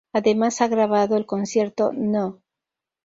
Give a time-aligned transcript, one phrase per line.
[0.13, 2.41] Además, ha grabado el Concierto No.